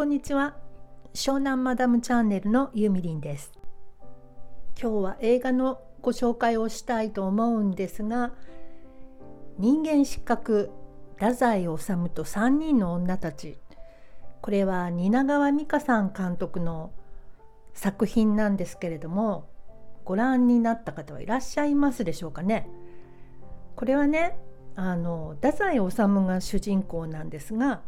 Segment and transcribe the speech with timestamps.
[0.00, 0.56] こんにちは。
[1.12, 3.52] 湘南マダムチャンネルのゆみりんです。
[4.80, 8.32] 今日は映画のご紹介をしたいと思うんですが
[9.58, 10.70] 人間失格
[11.16, 11.68] 太宰治
[12.14, 13.58] と3人の女たち。
[14.40, 16.92] これは蜷川美香さん監督の
[17.74, 19.50] 作品なんですけれども
[20.06, 22.70] ご覧になった方はいらっしゃいますでしょうかね。
[23.76, 24.38] これはね
[24.76, 25.96] あの太宰治
[26.26, 27.82] が主人公なんですが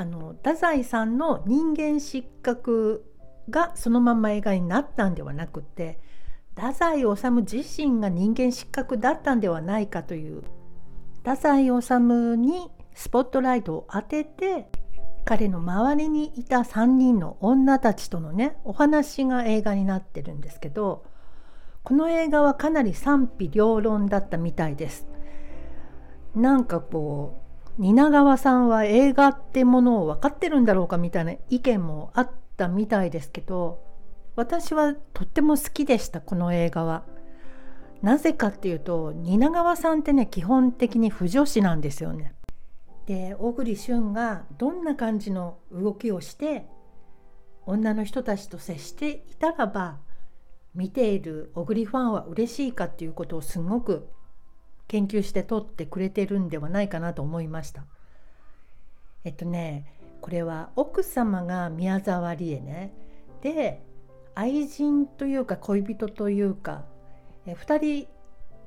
[0.00, 3.04] あの太宰さんの人間失格
[3.50, 6.00] がそのまま映画になったんではなくて
[6.56, 10.42] 太宰治自身が人間失格だったんではないかという
[11.18, 11.92] 太宰治
[12.38, 14.70] にスポットライトを当てて
[15.26, 21.04] 彼の周りにいた3人の女たちとのねお話が映画になってるんですけど
[21.82, 25.06] この映画はかなり賛否両論だったみたいです。
[26.34, 33.82] なんかこう蜷川さんは映画ってものを分かってるんだろうかみたいな意見もあったみたいですけど
[34.36, 37.04] 私はとっても好きでしたこの映画は。
[38.02, 42.34] なぜかっていうと蜷川さんってね基本的に不女子なんですよね。
[43.06, 46.66] で小栗旬がどんな感じの動きをして
[47.66, 49.98] 女の人たちと接していたらば
[50.74, 54.08] 見ている小栗ファンは嬉しいかっていうことをすごく
[54.90, 57.84] 研究して撮ってくれてるんではないかなと思いました。
[59.22, 59.86] えっとね
[60.20, 62.92] これは奥様が宮沢りえね
[63.40, 63.84] で
[64.34, 66.86] 愛人というか恋人というか
[67.46, 68.08] え2人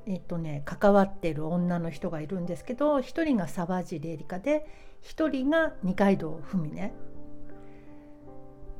[0.06, 4.66] えっとね関わってる女の人がいるんですけど1人が沢尻エリカで
[5.02, 6.94] 1人が二階堂ふみね。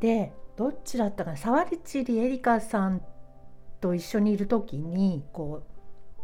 [0.01, 3.03] でどっちだったかな沢尻エリカさん
[3.83, 5.74] と一緒にいる時にこう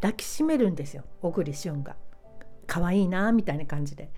[0.00, 1.96] 抱きしめるんですよ小栗旬が。
[2.66, 4.10] 可愛いなみたいな感じで。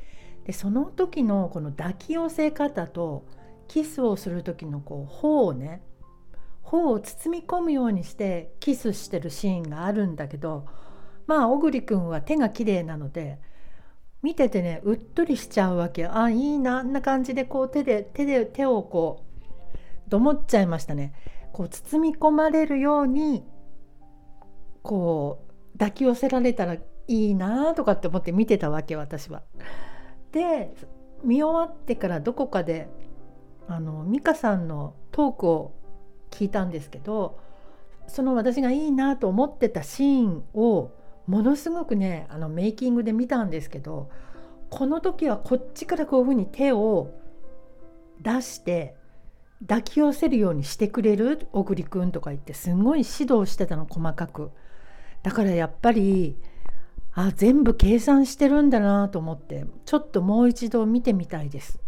[0.44, 3.26] でその時のこの抱き寄せ方と
[3.68, 5.82] キスをする時のこう頬をね
[6.62, 10.66] 頬を包み込むようにしてキスしてるシーンがあるんだけど
[11.26, 13.38] まあ小栗くんは手が綺麗なので
[14.22, 21.14] 見ててねうっとりしちゃうわけあいいなあんな感じでこう手で手で手をこうどもっちゃいましたね。
[21.52, 23.44] こう包み込まれるように
[24.82, 29.42] こう抱き寄せられたらいいなとかって思って見てたわけ私は。
[30.32, 30.72] で
[31.24, 32.88] 見終わってからどこかで
[33.68, 35.74] あの美香さんのトークを
[36.30, 37.38] 聞いたんですけど
[38.06, 40.90] その私がいいなと思ってたシーンを
[41.26, 44.10] ものすごくねあのメイキングで見たんですけど
[44.70, 47.10] この時はこっちからこういうふうに手を
[48.20, 48.96] 出して
[49.60, 54.50] 抱き寄せるようにしてくれる小栗くんとか言ってすごい指導してたの細かく
[55.22, 56.36] だからやっぱり
[57.14, 61.78] あ全部計算してるんだなと思ってちょっともう一度見てみたいです。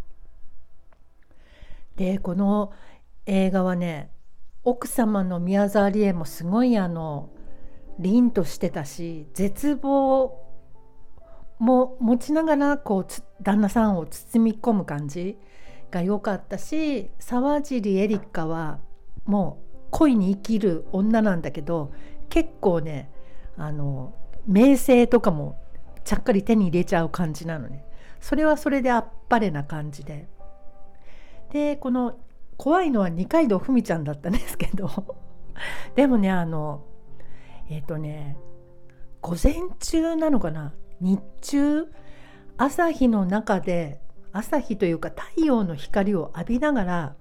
[1.96, 2.72] でこの
[3.26, 4.10] 映画はね
[4.64, 7.30] 奥様の宮沢りえもすごいあの
[7.98, 10.42] 凛としてたし絶望
[11.58, 13.06] も持ちながらこう
[13.42, 15.38] 旦那さんを包み込む感じ
[15.90, 18.80] が良かったし沢尻エリカは
[19.24, 21.92] もう恋に生きる女なんだけど
[22.28, 23.10] 結構ね
[23.56, 24.14] あの
[24.46, 25.58] 名声とかも
[26.04, 27.84] ちゃっかり手に入れちゃう感じなのね。
[28.20, 30.28] それはそれであっぱれな感じで。
[31.50, 32.18] でこの
[32.56, 34.90] 怖いのは二階堂ふみちゃんだったんですけど。
[35.94, 36.84] でもねあの
[37.68, 38.36] えっ、ー、とね
[39.20, 40.72] 午前中なのかな？
[41.00, 41.86] 日中
[42.56, 44.00] 朝日の中で
[44.32, 47.16] 朝日というか太陽の光を浴びながら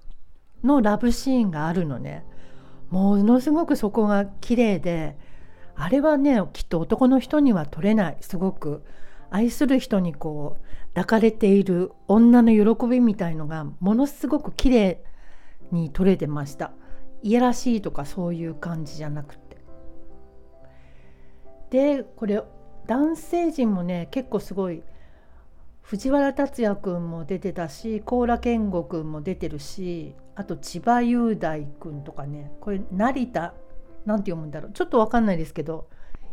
[0.63, 2.25] のラブシーンがあるのね。
[2.89, 5.17] ものすごくそこが綺麗で
[5.75, 8.83] あれはねきっと男の人には撮れないすごく
[9.29, 15.03] 愛する人にこう抱かれている女の喜びみたいのがものすごく綺麗
[15.71, 16.71] に撮れてました。
[17.23, 19.57] いやらしいとかそういう感じじゃなくて。
[21.71, 22.43] でこれ
[22.85, 24.83] 男性陣もね結構すごい
[25.81, 33.55] 藤原竜也君も出てたし高良健吾君も出てるしあと千葉雄大君とかねこれ成田
[34.05, 35.89] なんて読むんだろうちょっと分かんないですけど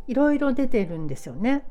[0.07, 1.65] いろいろ出てるんですよね。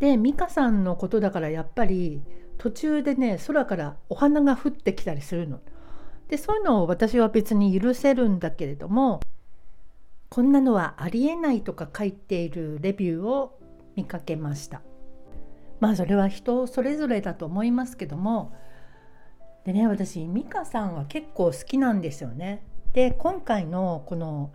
[0.00, 2.22] で美香さんのことだからやっぱり
[2.56, 5.60] 途中でね空からお花が降ってきたりするの。
[6.28, 9.20] でそういうのを私は別に許せるんだけれども
[10.28, 13.58] こんなのはありえないとか書いているレビューを
[13.96, 14.82] 見かけました
[15.80, 18.52] まあそれは人それぞれだと思いますけども
[19.64, 24.52] でね私美香さんは結構好きなんですよねで今回のこの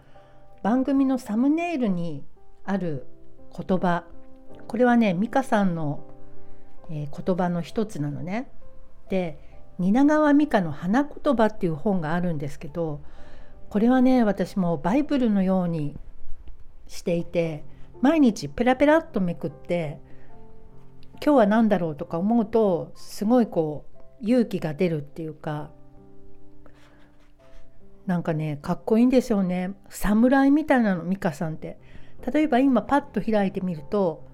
[0.63, 2.24] 番組のサムネイルに
[2.65, 3.06] ある
[3.56, 4.06] 言葉
[4.68, 6.03] これはね美香さんの、
[6.89, 8.50] えー、言葉の一つなのね。
[9.09, 9.38] で
[9.80, 13.01] 蜷川美香の花言葉っていう本があるんですけど
[13.69, 15.97] これはね私もバイブルのように
[16.88, 17.65] していて
[18.01, 20.00] 毎日ペラペラっとめくって
[21.24, 23.85] 今日は何だろうとか思うとすごいこ
[24.21, 25.71] う勇気が出るっていうか
[28.06, 29.74] なんかねかっこいいんですよね。
[29.90, 31.78] 侍みたいなの美香さんって。
[32.32, 34.26] 例えば今パッと開いてみると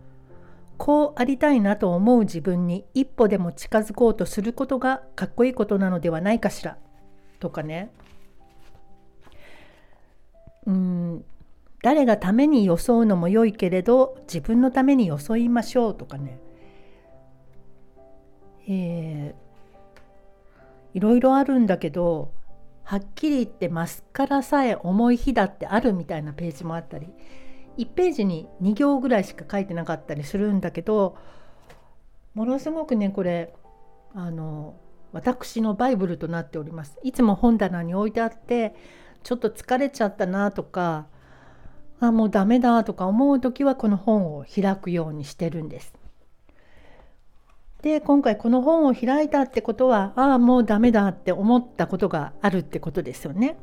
[0.78, 6.78] こうありたいなと思う自分に一歩でも近づこうとすることがかっこいいことなのではないかしら。
[7.40, 7.92] とかね。
[10.66, 11.26] うん。
[11.82, 15.96] 誰がために装うのも良いけれど自分のために装いましょう。
[15.96, 16.40] とかね。
[18.68, 22.32] えー、いろいろあるんだけど
[22.90, 27.06] はっきり言ってマスカラさえ重い日だってあるみたいなページもあったり
[27.78, 31.16] 1ページに2行ぐらいしか書いてなかったりするんだけど
[32.34, 33.54] ものすごくねこれ
[34.16, 34.74] あの
[35.12, 36.98] 私のバイブルとなっております。
[37.04, 38.74] いつも本棚に置いてあって
[39.22, 41.06] ちょっと疲れちゃったなとか
[42.00, 45.94] あもうダメだとか思う時はこの本を開くようにしてるんです。
[47.82, 53.58] で今回この本を開いたってことはああもうダメだって思ったことがあるってことですよね。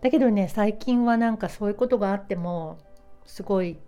[0.00, 2.78] だけどね最近はなんかそういうことがあっても
[3.24, 3.78] すごい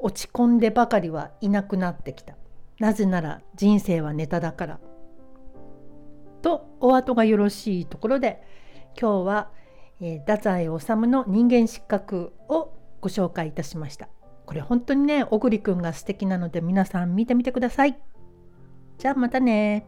[0.00, 2.34] 落ち込んでばかりはいなくなってきた。
[2.80, 4.80] なぜなら人生はネタだから。
[6.42, 8.42] とお後がよろしいところで
[9.00, 9.50] 今日は、
[10.00, 14.08] えー、太宰治の人間失格をご紹介いたしました。
[14.52, 17.98] これ本当にね小栗くんが素敵なので皆さん見てみてください。
[18.98, 19.86] じゃあまたね